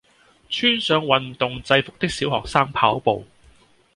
[0.49, 3.23] 穿上運動制服的小學生跑步